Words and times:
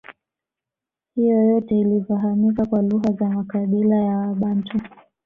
Hiyo 1.15 1.43
yote 1.45 1.79
ilifahamika 1.79 2.65
kwa 2.65 2.81
lugha 2.81 3.11
za 3.11 3.29
makabila 3.29 3.95
ya 3.95 4.17
wabantu 4.17 4.81